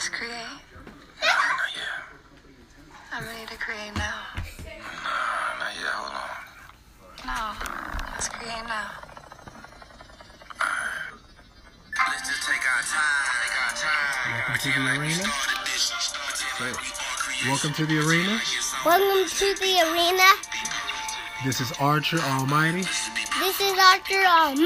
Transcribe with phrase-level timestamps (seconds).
[0.00, 0.32] Let's create.
[0.32, 2.00] Oh, not yet.
[3.12, 4.16] I'm ready to create now.
[4.32, 5.92] Nah, not yet.
[5.92, 7.28] Hold on.
[7.28, 7.52] No.
[8.08, 8.96] Let's create now.
[12.00, 13.28] Let's just take our time.
[13.44, 14.40] Take our time.
[14.40, 15.20] Welcome to the arena.
[15.20, 15.92] Started this.
[16.16, 17.50] Pretend like we.
[17.50, 18.40] Welcome to the arena.
[18.88, 20.28] Welcome to the arena.
[21.44, 24.64] This is Archer Almighty, This is Archer Almighty.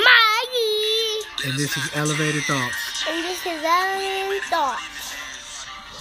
[1.42, 3.02] and this is Elevated Thoughts.
[3.10, 4.93] And this is Ellen Thoughts.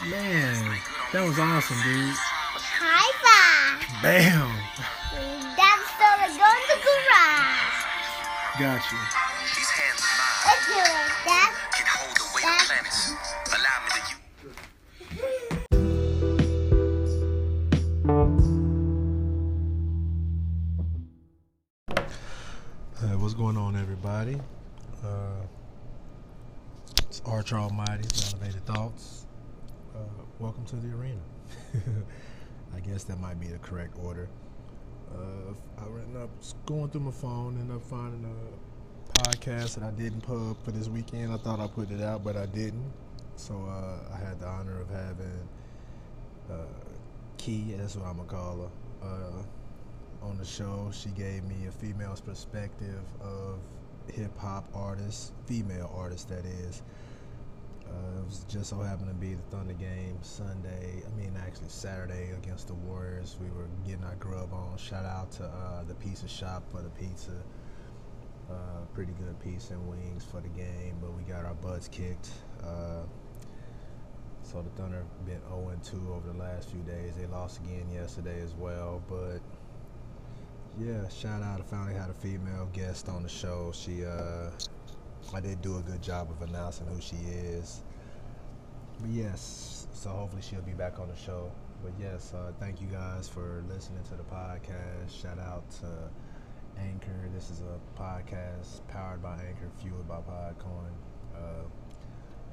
[0.09, 0.79] Man,
[1.13, 2.11] that was awesome, dude.
[2.11, 3.79] High five.
[4.03, 4.51] Bam!
[5.55, 7.87] That's still a go in the garage.
[8.59, 8.99] Got you.
[9.55, 11.55] These hands of mine Let's do it, Dad.
[11.71, 13.15] can hold the weight of planets.
[13.47, 14.83] Allow me to use.
[23.01, 24.37] Uh, what's going on, everybody?
[25.03, 25.41] Uh,
[27.03, 29.22] it's Archer Almighty, Elevated Thoughts.
[30.39, 31.21] Welcome to the arena.
[32.75, 34.27] I guess that might be the correct order.
[35.13, 36.31] Uh, I ended up
[36.65, 40.87] going through my phone, ended up finding a podcast that I didn't up for this
[40.87, 41.31] weekend.
[41.31, 42.91] I thought I put it out, but I didn't.
[43.35, 45.47] So uh, I had the honor of having
[46.51, 46.65] uh,
[47.37, 48.71] Key, that's what I'm gonna call
[49.01, 50.89] her, uh, on the show.
[50.91, 53.59] She gave me a female's perspective of
[54.11, 56.81] hip hop artists, female artists, that is.
[57.93, 61.03] Uh, it was just so happened to be the Thunder game Sunday.
[61.05, 63.37] I mean, actually Saturday against the Warriors.
[63.39, 64.77] We were getting our grub on.
[64.77, 67.43] Shout out to uh, the pizza shop for the pizza.
[68.49, 72.29] Uh, pretty good pizza and wings for the game, but we got our butts kicked.
[72.63, 73.03] Uh,
[74.43, 77.15] so the Thunder been 0 2 over the last few days.
[77.15, 79.01] They lost again yesterday as well.
[79.07, 79.39] But
[80.79, 81.61] yeah, shout out.
[81.61, 83.71] I finally had a female guest on the show.
[83.73, 84.49] She, uh,
[85.33, 87.81] I did do a good job of announcing who she is.
[88.99, 91.51] But yes, so hopefully she'll be back on the show.
[91.83, 95.21] But yes, uh, thank you guys for listening to the podcast.
[95.21, 96.09] Shout out to
[96.79, 97.29] Anchor.
[97.33, 100.93] This is a podcast powered by Anchor, fueled by Podcoin.
[101.35, 101.67] Uh,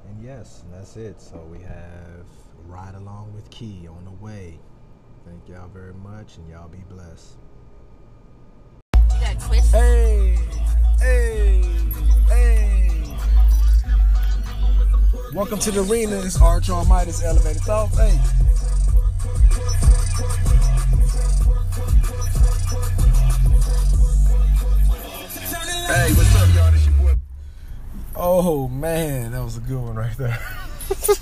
[0.07, 1.21] and yes, and that's it.
[1.21, 2.25] So we have
[2.65, 4.59] Ride Along with Key on the way.
[5.25, 7.37] Thank y'all very much, and y'all be blessed.
[9.11, 9.37] Hey,
[9.71, 10.37] hey,
[15.33, 16.17] Welcome to the arena.
[16.17, 17.97] It's Arch Almighty's Elevated Thoughts.
[17.97, 18.09] Hey.
[25.87, 26.71] Hey, what's up, y'all?
[26.73, 27.15] This your boy.
[28.13, 30.37] Oh man, that was a good one right there.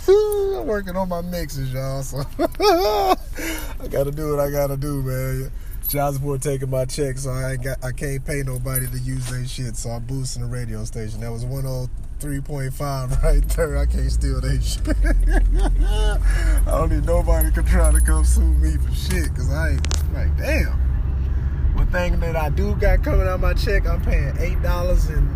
[0.57, 2.01] I'm working on my mixes, y'all.
[2.01, 5.51] So I gotta do what I gotta do, man.
[5.87, 9.29] Child support taking my check, so I ain't got I can't pay nobody to use
[9.29, 9.75] their shit.
[9.75, 11.19] So I'm boosting the radio station.
[11.19, 13.77] That was oh 103.5 right there.
[13.77, 14.87] I can't steal their shit.
[15.05, 16.19] I
[16.65, 20.35] don't need nobody to try to come sue me for shit, cause I ain't like
[20.37, 20.77] damn.
[21.75, 25.29] One thing that I do got coming out my check, I'm paying eight dollars and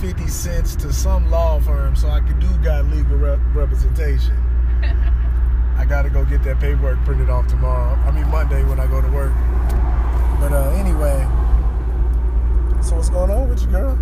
[0.00, 4.36] fifty cents to some law firm, so I can do got legal rep- representation.
[5.76, 7.96] I gotta go get that paperwork printed off tomorrow.
[8.06, 9.32] I mean Monday when I go to work.
[10.40, 11.20] But uh, anyway,
[12.82, 13.98] so what's going on with you, girl?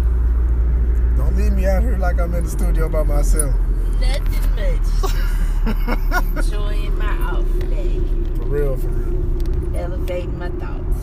[1.19, 3.53] Don't leave me out here like I'm in the studio by myself.
[4.01, 6.37] Nothing much.
[6.37, 7.99] Enjoying my off day.
[8.37, 9.77] For real, for real.
[9.77, 10.97] Elevating my thoughts.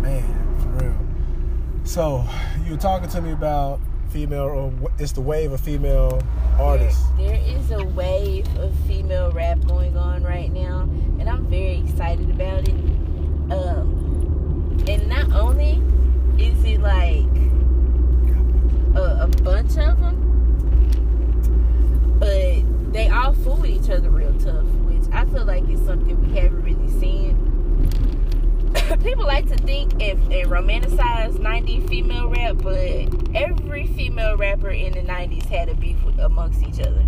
[0.00, 0.22] Man,
[0.60, 0.96] for real.
[1.82, 2.24] So
[2.64, 6.22] you were talking to me about female, or it's the wave of female
[6.60, 7.04] artists.
[7.16, 10.82] There, there is a wave of female rap going on right now,
[11.18, 12.74] and I'm very excited about it.
[13.50, 15.82] Um, and not only
[16.38, 17.26] is it like
[18.96, 20.16] a, a bunch of them,
[22.18, 26.20] but they all fool with each other real tough, which I feel like is something
[26.20, 27.42] we haven't really seen.
[29.02, 34.92] People like to think and, and romanticize 90s female rap, but every female rapper in
[34.92, 37.04] the 90s had a beef amongst each other.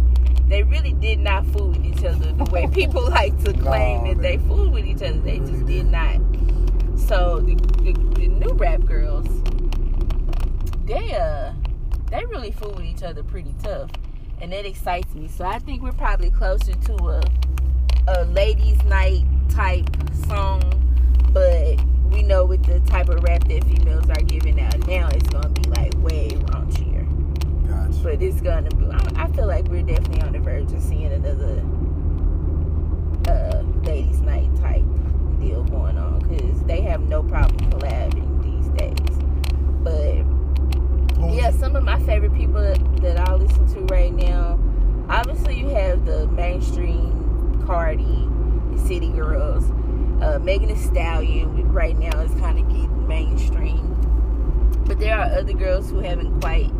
[0.48, 4.14] They really did not fool with each other the way people like to claim No,
[4.14, 5.18] that they fooled with each other.
[5.18, 5.66] They just did.
[5.66, 6.16] did not.
[6.98, 9.26] So the, the, the new rap girls,
[10.86, 11.52] they uh,
[12.10, 13.90] they really fool with each other pretty tough,
[14.40, 15.28] and that excites me.
[15.28, 17.22] So I think we're probably closer to a
[18.08, 19.88] a ladies' night type
[20.26, 20.62] song,
[21.32, 21.78] but
[22.10, 25.48] we know with the type of rap that females are giving out now, it's gonna
[25.50, 27.04] be like way raunchier.
[27.68, 27.98] Gotcha.
[28.02, 28.86] But it's gonna be.
[28.86, 31.62] I I feel like we're definitely on the verge of seeing another
[33.28, 34.84] uh, ladies' night type
[35.40, 39.18] deal going on because they have no problem collabing these days.
[39.82, 40.22] But
[41.20, 44.58] Who- yeah, some of my favorite people that, that I listen to right now.
[45.10, 48.28] Obviously, you have the mainstream Cardi,
[48.86, 49.64] City Girls.
[50.22, 53.94] Uh, Megan Thee Stallion right now is kind of getting mainstream,
[54.86, 55.30] but there are
[55.88, 56.70] girls who haven't quite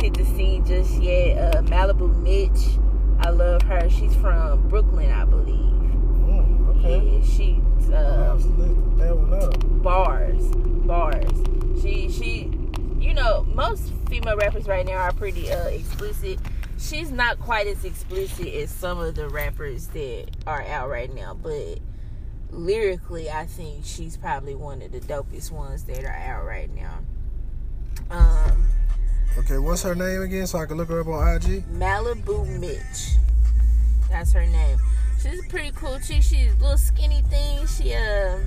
[0.00, 1.54] hit the scene just yet.
[1.54, 2.78] Uh, Malibu Mitch,
[3.20, 3.88] I love her.
[3.88, 5.56] She's from Brooklyn, I believe.
[5.56, 7.18] Mm, okay.
[7.18, 9.82] Yeah, she's uh, have to look that one up.
[9.82, 10.48] bars,
[10.86, 11.82] bars.
[11.82, 12.50] She she,
[12.98, 16.38] you know, most female rappers right now are pretty uh, explicit.
[16.78, 21.32] She's not quite as explicit as some of the rappers that are out right now,
[21.32, 21.78] but
[22.50, 26.98] lyrically, I think she's probably one of the dopest ones that are out right now.
[28.10, 28.62] Um,
[29.38, 31.64] Okay, what's her name again so I can look her up on IG?
[31.66, 33.16] Malibu Mitch.
[34.10, 34.78] That's her name.
[35.22, 36.22] She's a pretty cool chick.
[36.22, 37.66] She's a little skinny thing.
[37.66, 38.38] She uh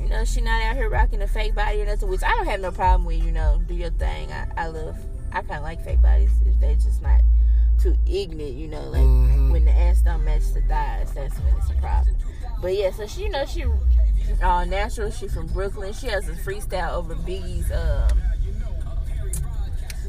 [0.00, 2.46] you know, she not out here rocking a fake body or nothing, which I don't
[2.46, 4.32] have no problem with, you know, do your thing.
[4.32, 4.96] I, I love
[5.32, 7.20] I kinda like fake bodies if they just not
[7.78, 9.50] too ignorant, you know, like Mhm.
[9.52, 12.16] when the ass don't match the thighs, that's when it's a problem.
[12.62, 13.64] But yeah, so she you know she
[14.42, 15.92] uh natural, She's from Brooklyn.
[15.92, 18.20] She has a freestyle over Biggie's um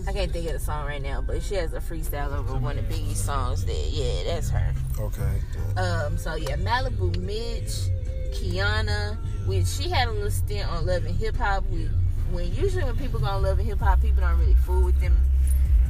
[0.08, 2.80] I can't think of the song right now, but she has a freestyle over one
[2.80, 4.74] of Biggie's songs that yeah, that's her.
[5.00, 5.80] Okay.
[5.80, 7.90] Um, so yeah, Malibu Mitch,
[8.34, 11.66] Kiana, which she had a little stint on Love and Hip Hop.
[11.70, 11.86] We
[12.32, 15.00] when usually when people go on Love and Hip Hop, people don't really fool with
[15.00, 15.16] them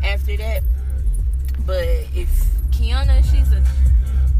[0.03, 0.63] after that.
[1.65, 2.29] But if
[2.71, 3.63] Kiana, she's a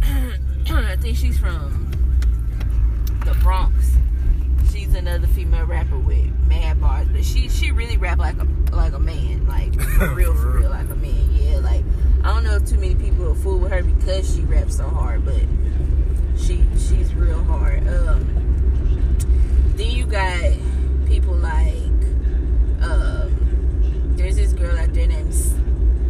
[0.74, 1.92] I think she's from
[3.26, 3.81] the Bronx.
[4.92, 8.92] She's another female rapper with mad bars, but she she really rap like a like
[8.92, 11.30] a man, like for real for real like a man.
[11.34, 11.86] Yeah, like
[12.26, 15.24] I don't know if too many people fool with her because she raps so hard,
[15.24, 15.40] but
[16.38, 17.88] she she's real hard.
[17.88, 20.52] Um, then you got
[21.08, 21.64] people like
[22.82, 25.32] um, there's this girl out there named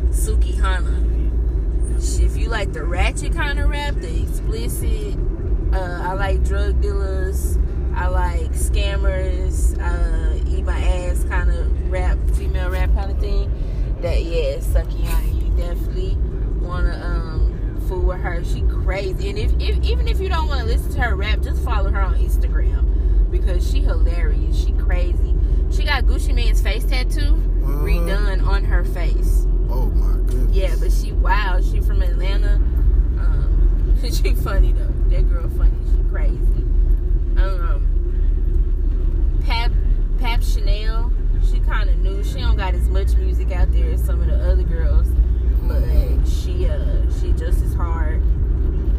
[0.09, 1.07] Sukihana.
[2.01, 5.15] She, if you like the ratchet kind of rap, the explicit,
[5.71, 7.00] uh, I like drug dealers.
[8.71, 13.51] Scammers, uh, eat my ass kind of rap, female rap kind of thing.
[14.01, 16.17] That yeah, Sukihana, you definitely
[16.61, 18.43] wanna um fool with her.
[18.45, 21.41] She crazy, and if, if even if you don't want to listen to her rap,
[21.41, 24.63] just follow her on Instagram because she hilarious.
[24.63, 25.35] She crazy.
[25.71, 29.45] She got Gucci Mane's face tattoo redone on her face.
[29.69, 30.55] Oh my goodness.
[30.55, 31.65] Yeah, but she wild.
[31.65, 32.55] She from Atlanta.
[32.55, 34.93] Um, she funny though.
[35.09, 35.71] That girl funny.
[35.91, 36.63] She crazy.
[37.37, 37.87] Um,
[40.41, 41.11] Pap Chanel.
[41.49, 42.23] She kind of new.
[42.23, 45.07] She don't got as much music out there as some of the other girls,
[45.61, 45.83] but
[46.27, 46.79] she uh
[47.19, 48.21] she just as hard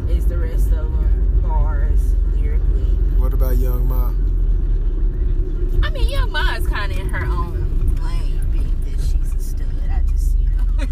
[0.09, 1.41] as the rest of them.
[1.43, 2.95] Bars lyrically.
[3.19, 5.85] What about Young M.A?
[5.85, 9.39] I mean, Young M.A is kind of in her own lane, being that she's a
[9.39, 9.67] stud.
[9.91, 10.87] I just, you know,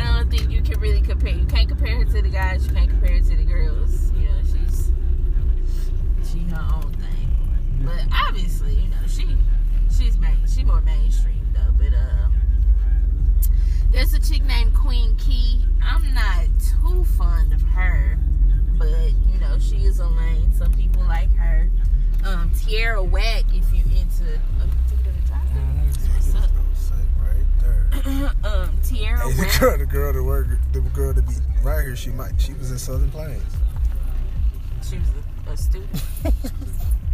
[0.00, 1.34] I don't think you can really compare.
[1.34, 2.66] You can't compare her to the guys.
[2.66, 4.10] You can't compare her to the girls.
[4.12, 4.92] You know, she's
[6.32, 7.28] she her own thing.
[7.82, 9.36] But obviously, you know, she
[9.96, 11.72] she's main, she more mainstream though.
[11.78, 12.28] But uh,
[13.92, 15.64] there's a chick named Queen Key.
[15.82, 18.18] I'm not too fond of her,
[18.78, 20.52] but you know, she is a lane.
[20.52, 21.70] Some people like her.
[22.24, 24.66] Um, Tierra Whack, if you into uh,
[26.14, 26.50] What's up?
[26.74, 28.32] Say right there.
[28.44, 31.96] um, Tierra Hey, the girl, the girl that work, the girl to be right here,
[31.96, 33.42] she might, she was in Southern Plains.
[34.88, 35.08] She was
[35.46, 36.02] a, a student.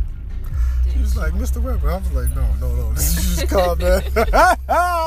[0.92, 1.62] She was like, Mr.
[1.62, 1.90] Weber.
[1.90, 2.92] I was like, no, no, no.
[2.94, 4.02] Just calm down.
[4.16, 4.56] I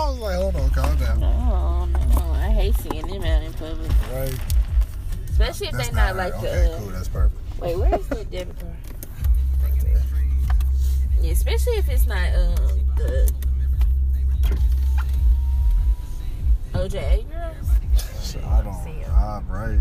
[0.09, 1.23] was like, hold on, calm down.
[1.23, 4.37] Oh no, I hate seeing them out in public, Right.
[5.29, 6.13] especially if That's they not her.
[6.15, 6.73] like okay, the.
[6.73, 6.87] Uh, cool.
[6.89, 7.41] That's perfect.
[7.61, 8.73] Wait, where is that debit card?
[11.21, 12.55] Yeah, especially if it's not um
[12.97, 13.31] the
[16.73, 17.67] OJ girls.
[18.21, 18.75] So I don't.
[19.09, 19.79] Ah, right.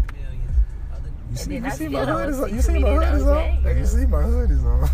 [1.30, 2.54] You see, you see my hood is on.
[2.54, 3.76] You see my hood is on.
[3.76, 4.88] You see my hood is on.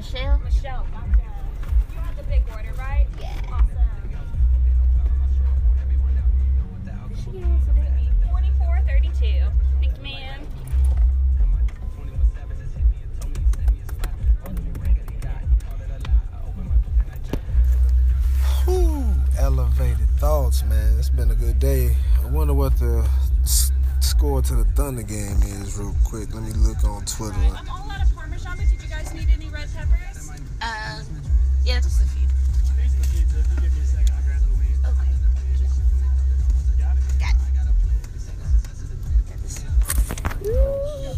[0.00, 0.38] Michelle.
[0.42, 1.20] Michelle, gotcha.
[1.92, 3.06] You want the big order, right?
[3.20, 3.34] Yeah.
[3.52, 3.68] Awesome.
[7.10, 8.08] Did she get in today?
[8.30, 9.44] Forty-four thirty-two.
[9.82, 10.46] Thank you, ma'am.
[18.64, 19.04] Whew,
[19.38, 20.98] elevated thoughts, man.
[20.98, 21.96] It's been a good day.
[22.22, 23.08] I wonder what the
[23.42, 26.32] s- score to the Thunder game is, real quick.
[26.34, 27.36] Let me look on Twitter.
[29.10, 30.30] Guys need any red peppers?
[30.62, 31.06] Um,
[31.64, 32.26] yeah, just a few.
[34.84, 35.10] Okay.
[37.18, 37.40] Got it.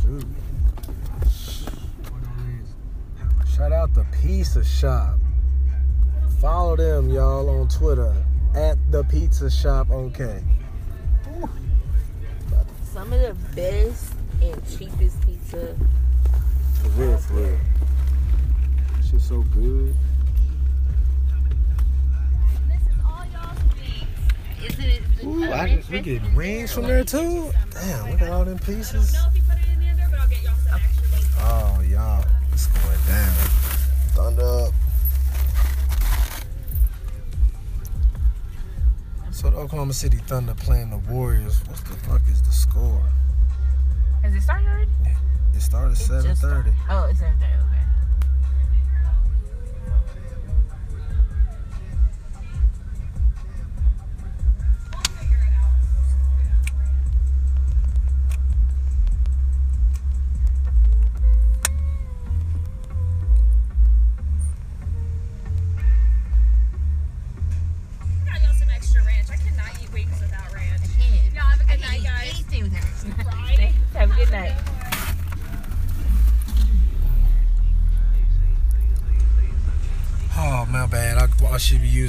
[0.03, 0.27] Shoot.
[3.55, 5.19] Shout out the Pizza Shop.
[6.41, 8.15] Follow them, y'all, on Twitter
[8.55, 9.91] at the pizza shop.
[9.91, 10.43] Okay.
[12.93, 15.77] Some of the best and cheapest pizza.
[16.83, 17.59] For real, for real.
[19.09, 19.95] Shit's so good.
[24.65, 25.03] Is it?
[25.25, 27.53] Ooh, I, we get wings from there too.
[27.71, 29.17] Damn, look at all them pieces.
[31.39, 33.33] Oh, y'all, it's going down.
[34.15, 34.73] Thunder up.
[39.31, 41.61] So the Oklahoma City Thunder playing the Warriors.
[41.69, 43.03] What the fuck is the score?
[44.23, 44.91] Has it started already?
[45.63, 46.75] It started at 7.30.
[46.91, 47.72] Oh, it's 7.30.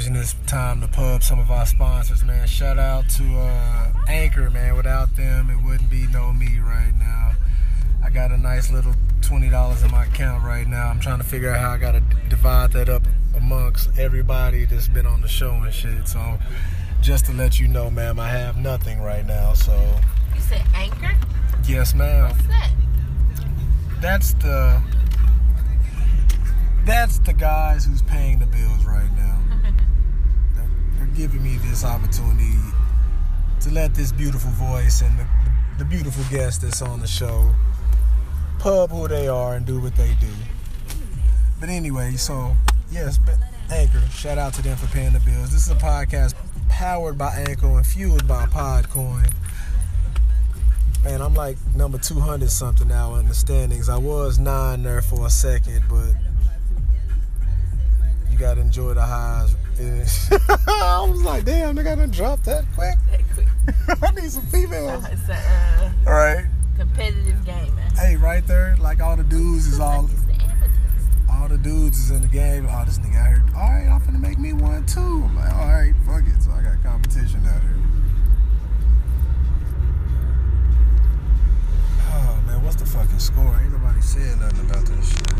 [0.03, 2.45] using this time to pub some of our sponsors, man.
[2.45, 4.75] Shout out to uh, Anchor, man.
[4.75, 7.31] Without them, it wouldn't be no me right now.
[8.03, 10.87] I got a nice little $20 in my account right now.
[10.89, 14.89] I'm trying to figure out how I got to divide that up amongst everybody that's
[14.89, 16.05] been on the show and shit.
[16.09, 16.37] So,
[17.01, 19.53] just to let you know, ma'am, I have nothing right now.
[19.53, 19.71] So,
[20.35, 21.15] You said anchor?
[21.65, 22.29] yes, ma'am.
[22.29, 22.71] What's that?
[24.01, 24.81] That's the
[26.83, 29.39] that's the guys who's paying the bills right now.
[30.55, 32.57] They're, they're giving me this opportunity
[33.61, 35.27] to let this beautiful voice and the,
[35.77, 37.53] the beautiful guest that's on the show
[38.59, 40.27] pub who they are and do what they do.
[41.59, 42.55] But anyway, so
[42.91, 43.19] yes,
[43.69, 45.51] Anchor, shout out to them for paying the bills.
[45.51, 46.33] This is a podcast
[46.69, 49.31] powered by Anchor and fueled by Podcoin.
[51.03, 53.89] Man, I'm like number 200 something now in the standings.
[53.89, 56.13] I was nine there for a second, but
[58.43, 59.55] gotta enjoy the highs.
[60.67, 62.95] I was like, damn, they gotta drop that quick.
[63.09, 63.47] That quick.
[64.03, 65.05] I need some females.
[65.11, 66.45] It's a uh, All right.
[66.77, 67.91] competitive game, man.
[67.95, 70.71] Hey, right there, like all the dudes is all, It's the amateurs.
[71.31, 72.67] all the dudes is in the game.
[72.69, 73.43] Oh, this nigga out here.
[73.55, 74.99] All right, I'm finna make me one too.
[74.99, 76.43] I'm like, all right, fuck it.
[76.43, 77.79] So I got competition out here.
[82.11, 83.57] Oh man, what's the fucking score?
[83.63, 85.33] Ain't nobody said nothing about this shit.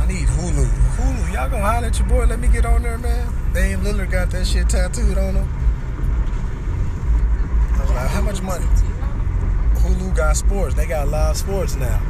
[0.00, 0.66] I need Hulu.
[1.32, 2.26] Y'all gonna holler at your boy?
[2.26, 3.52] Let me get on there, man.
[3.54, 5.48] Dame Lillard got that shit tattooed on him.
[7.74, 8.66] I was like, how much money?
[9.76, 10.74] Hulu got sports.
[10.74, 12.00] They got live sports now.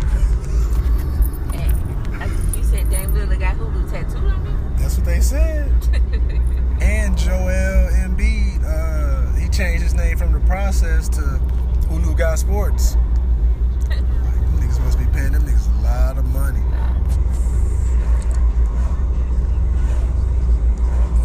[1.55, 4.50] And you said Dame Lillard got Hulu tattooed on me?
[4.79, 5.71] That's what they said.
[6.81, 11.21] and Joel Embiid, uh, he changed his name from the process to
[11.88, 12.97] Hulu got sports.
[13.88, 16.61] Like, them niggas must be paying them niggas a lot of money.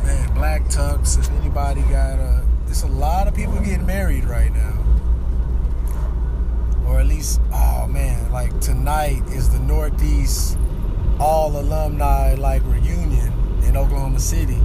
[0.04, 4.54] Man, Black Tux, if anybody got a, it's a lot of people getting married right
[4.54, 4.78] now.
[6.86, 10.56] Or at least, oh man, like tonight is the Northeast
[11.20, 14.62] all alumni like reunion in Oklahoma City.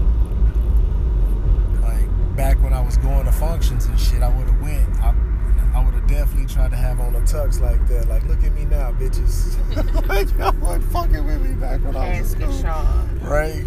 [1.81, 4.87] Like back when I was going to functions and shit, I would have went.
[5.00, 5.14] I,
[5.75, 8.11] I would have definitely tried to have on a tux like that.
[8.11, 9.57] Like, look at me now, bitches.
[10.07, 12.71] like, y'all weren't fucking with me back when I was in school.
[13.23, 13.64] Right?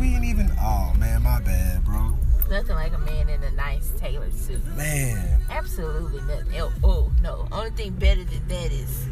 [0.00, 0.50] We ain't even.
[0.58, 2.16] Oh man, my bad, bro.
[2.50, 4.64] Nothing like a man in a nice tailored suit.
[4.76, 6.60] Man, Absolutely nothing.
[6.60, 7.46] Oh, oh, no.
[7.52, 9.06] Only thing better than that is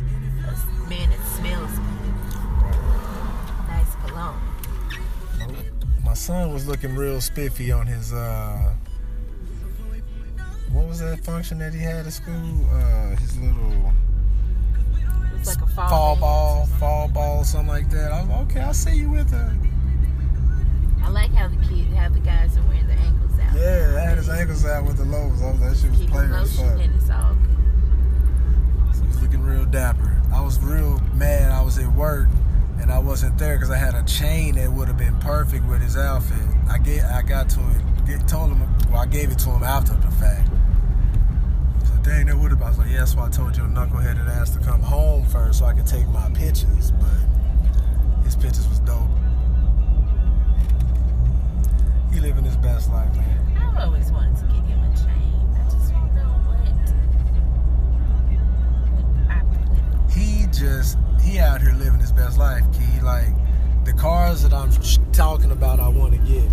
[0.47, 2.14] a man that smells good.
[3.68, 4.40] Nice cologne.
[6.04, 8.12] my son was looking real spiffy on his.
[8.12, 8.75] uh
[10.73, 12.66] What was that function that he had at school?
[12.73, 13.92] Uh His little.
[15.38, 18.11] It's like a fall, fall ball, fall ball, something like that.
[18.11, 19.54] I was okay, I'll see you with her.
[24.65, 25.41] I had his ankles out with the lows.
[25.41, 26.79] Was, that shit was Keep player as fuck.
[26.81, 28.95] it's all good.
[28.95, 30.17] So he was looking real dapper.
[30.35, 31.53] I was real mad.
[31.53, 32.29] I was at work
[32.81, 35.83] and I wasn't there because I had a chain that would have been perfect with
[35.83, 36.38] his outfit.
[36.71, 38.61] I get, I got to it, get, told him,
[38.91, 40.49] well, I gave it to him after the fact.
[41.81, 42.62] He said, dang, that would have.
[42.62, 45.59] I was like, yeah, that's why I told your knuckleheaded ass to come home first
[45.59, 46.93] so I could take my pictures.
[46.93, 49.09] But his pictures was dope.
[52.12, 53.57] He living his best life, man.
[53.57, 54.27] I've always wanted
[60.52, 63.00] just he out here living his best life, Key.
[63.00, 63.28] Like
[63.85, 66.50] the cars that I'm sh- talking about, I want to get.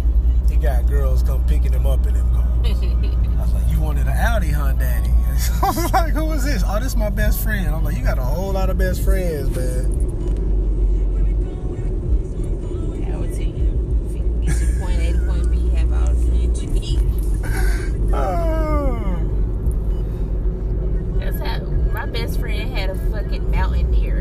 [0.50, 2.46] He got girls come picking him up in them cars.
[2.84, 5.10] I was like, you wanted an Audi, huh, Daddy?
[5.64, 6.64] I was like, who is this?
[6.66, 7.68] Oh, this is my best friend.
[7.68, 10.15] I'm like, you got a whole lot of best friends, man.
[23.16, 24.15] Fucking mountaineer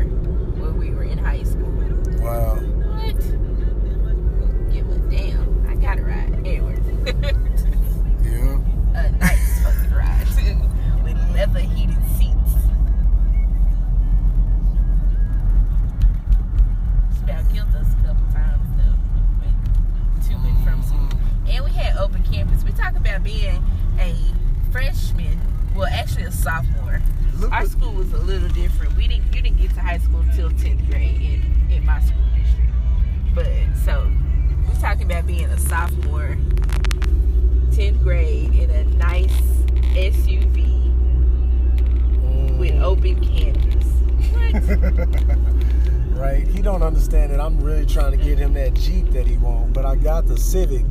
[50.35, 50.81] the Civic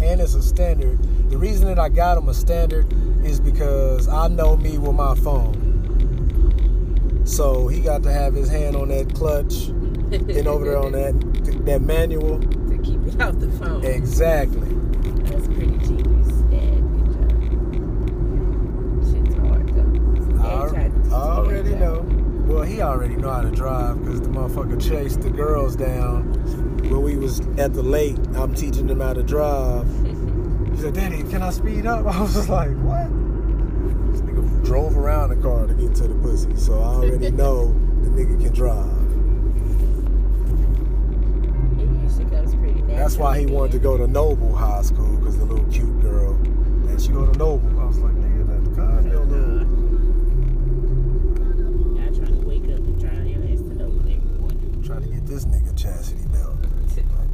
[0.00, 0.98] and it's a standard.
[1.30, 2.86] The reason that I got him a standard
[3.24, 5.58] is because I know me with my phone.
[7.24, 11.14] So he got to have his hand on that clutch and over there on that
[11.66, 12.40] that manual.
[12.40, 13.84] to keep it off the phone.
[13.84, 14.68] Exactly.
[15.30, 16.82] That's pretty genius, Dad.
[16.92, 17.32] Good job.
[19.04, 20.42] Shit's hard though.
[20.42, 22.04] I, Dad tried to teach me I already know.
[22.46, 26.32] Well, he already know how to drive because the motherfucker chased the girls down
[26.92, 28.16] when we was at the lake.
[28.34, 29.86] I'm teaching them how to drive.
[30.70, 32.06] He said, Daddy, can I speed up?
[32.14, 33.08] I was just like, what?
[34.12, 36.54] This nigga drove around the car to get to the pussy.
[36.56, 37.72] So I already know
[38.02, 38.86] the nigga can drive.
[41.80, 42.96] It usually comes pretty natural.
[42.96, 46.34] That's why he wanted to go to Noble High School because the little cute girl.
[46.34, 47.80] And she go to Noble.
[47.80, 48.12] I was like,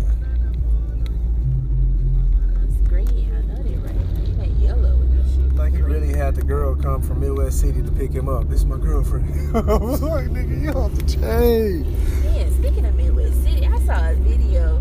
[2.63, 3.31] It's green.
[3.33, 4.47] I know that right.
[4.47, 5.55] It yellow with this shit.
[5.55, 8.49] Like he really had the girl come from Midwest City to pick him up.
[8.49, 9.55] This is my girlfriend.
[9.55, 11.83] I was like, nigga, you off the chain.
[12.23, 14.75] Man, speaking of Midwest City, I saw a video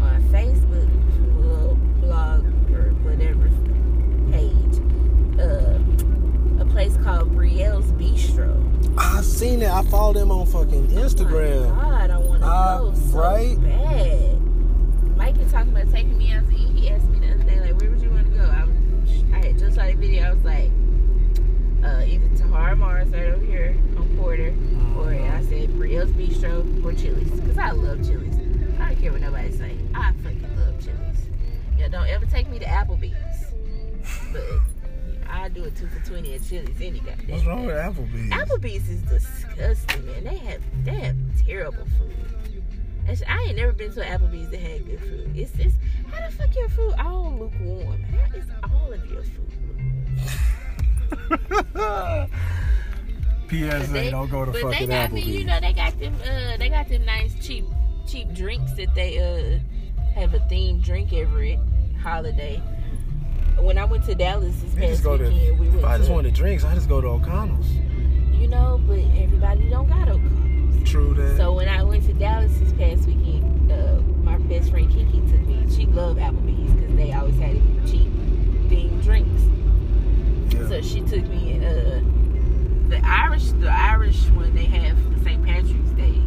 [0.00, 0.88] on Facebook
[2.00, 3.48] blog or whatever
[4.32, 4.80] page.
[5.40, 5.78] Uh,
[6.62, 8.62] a place called Brielle's Bistro.
[8.98, 9.70] I seen it.
[9.70, 11.70] I followed them on fucking Instagram.
[11.84, 12.05] Oh
[12.46, 13.60] my I want to Uh, go so right?
[13.62, 15.16] bad.
[15.16, 16.72] Mike was talking about taking me out to eat.
[16.76, 18.44] He asked me the other day, like, where would you want to go?
[18.44, 20.24] I, was, I had just saw the video.
[20.24, 20.70] I was like,
[21.84, 24.54] uh, either Tahara Mars right over here on Porter,
[24.98, 28.34] or I said Brielle's Bistro or Chili's, because I love Chili's.
[28.78, 29.76] I don't care what nobody say.
[29.94, 31.28] I fucking love Chili's.
[31.78, 33.52] Yeah, don't ever take me to Applebee's,
[34.32, 34.42] but
[35.30, 37.30] I do it two for twenty at Chili's any goddamn.
[37.30, 38.30] What's wrong with Applebee's?
[38.32, 40.24] Applebee's is disgusting, man.
[40.24, 42.14] They have they have terrible food.
[43.08, 45.30] I ain't never been to Applebee's that had good food.
[45.36, 45.74] It's it's
[46.10, 48.02] how the fuck your food all lukewarm?
[48.04, 49.46] How is all of your food?
[53.48, 56.14] PSA, They- don't go to but fucking they got me, you know, they got them
[56.24, 57.64] uh they got them nice cheap
[58.06, 59.58] cheap drinks that they uh
[60.14, 61.58] have a themed drink every
[62.02, 62.60] holiday.
[63.60, 66.08] When I went to Dallas this past go to, weekend, we went if I just
[66.08, 67.68] to, wanted drinks, I just go to O'Connell's.
[68.32, 70.45] you know, but everybody don't got O'Connell's.
[70.96, 71.36] True that.
[71.36, 75.46] So when I went to Dallas this past weekend, uh, my best friend Kiki took
[75.46, 75.66] me.
[75.74, 77.56] She loved Applebee's because they always had
[77.86, 78.08] cheap
[78.68, 79.42] themed drinks.
[80.54, 80.68] yeah.
[80.68, 82.00] So she took me uh,
[82.88, 85.44] the Irish, the Irish one they have for St.
[85.44, 86.22] Patrick's Day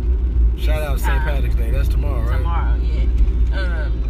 [0.60, 1.24] Shout out St.
[1.24, 1.72] Patrick's Day.
[1.72, 2.38] That's tomorrow, right?
[2.38, 2.76] tomorrow.
[2.76, 3.60] Yeah.
[3.60, 4.09] Um,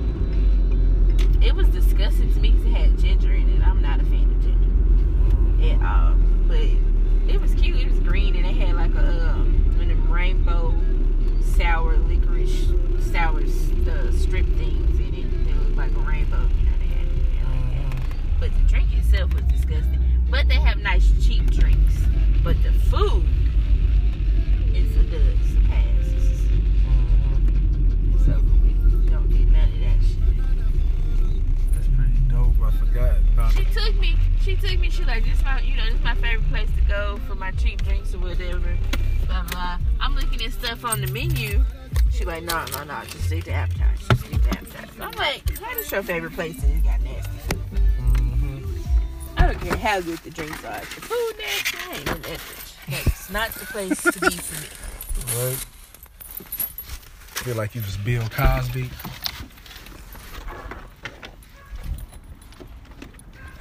[40.79, 41.63] stuff on the menu.
[42.11, 44.05] She like no no no just eat the appetizer.
[44.09, 45.03] Just eat the appetizer.
[45.03, 47.59] I'm like, what is your favorite place and it got nasty food?
[47.99, 48.79] Mhm.
[49.37, 50.79] I don't care how good the drinks are.
[50.79, 52.75] The food nasty, I ain't in that bitch.
[52.89, 54.67] That's not the place to be for me.
[55.43, 55.65] Right.
[57.43, 58.89] Feel like you was Bill Cosby.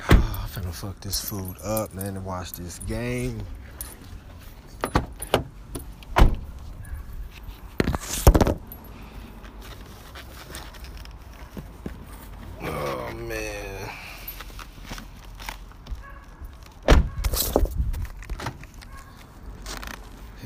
[0.09, 3.45] I'm finna fuck this food up, man, and watch this game.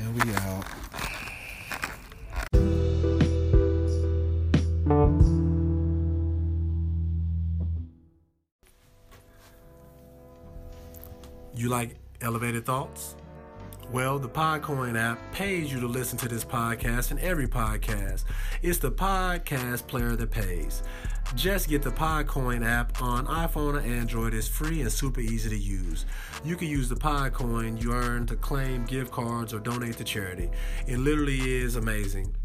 [0.03, 0.65] Here we out.
[11.55, 13.15] You like elevated thoughts?
[13.93, 18.25] Well, the Podcoin app pays you to listen to this podcast and every podcast.
[18.61, 20.83] It's the podcast player that pays.
[21.35, 24.35] Just get the Podcoin app on iPhone or Android.
[24.35, 26.05] It's free and super easy to use.
[26.43, 30.51] You can use the Podcoin you earn to claim gift cards or donate to charity.
[30.87, 32.35] It literally is amazing.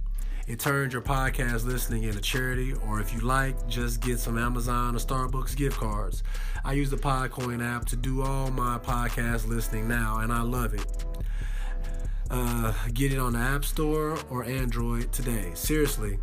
[0.46, 4.96] It turns your podcast listening into charity, or if you like, just get some Amazon
[4.96, 6.22] or Starbucks gift cards.
[6.64, 10.72] I use the Podcoin app to do all my podcast listening now, and I love
[10.72, 11.04] it.
[12.30, 15.50] Uh, get it on the App Store or Android today.
[15.52, 16.18] Seriously,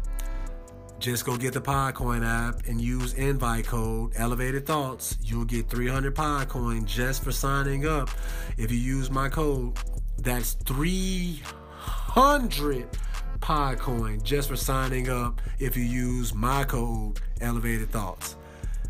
[0.99, 5.17] just go get the Podcoin app and use invite code Elevated Thoughts.
[5.21, 8.09] You'll get 300 Podcoin just for signing up.
[8.57, 9.77] If you use my code,
[10.17, 12.87] that's 300
[13.39, 15.41] Podcoin just for signing up.
[15.59, 18.35] If you use my code Elevated Thoughts,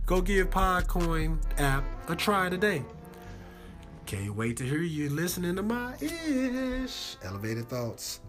[0.06, 2.84] go give Podcoin app a try today.
[4.06, 7.18] Can't wait to hear you listening to my ish.
[7.24, 8.20] Elevated Thoughts.